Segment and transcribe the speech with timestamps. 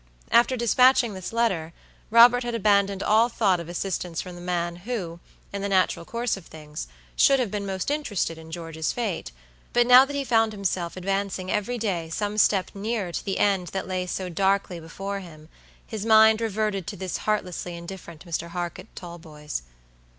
[0.31, 1.73] After dispatching this letter,
[2.09, 5.19] Robert had abandoned all thought of assistance from the man who,
[5.53, 9.31] in the natural course of things, should have been most interested in George's fate;
[9.73, 13.67] but now that he found himself advancing every day some step nearer to the end
[13.67, 15.49] that lay so darkly before him,
[15.85, 18.47] his mind reverted to this heartlessly indifferent Mr.
[18.47, 19.61] Harcourt Talboys.